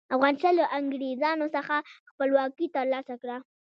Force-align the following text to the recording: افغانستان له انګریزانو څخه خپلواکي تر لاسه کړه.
افغانستان 0.17 0.53
له 0.59 0.65
انګریزانو 0.77 1.45
څخه 1.55 1.75
خپلواکي 2.09 2.67
تر 2.75 2.85
لاسه 2.93 3.15
کړه. 3.21 3.37